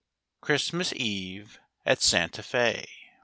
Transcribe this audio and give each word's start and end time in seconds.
CHRISTMAS 0.41 0.93
EVE 0.95 1.59
AT 1.85 2.01
SANTA 2.01 2.41
F£. 2.41 2.87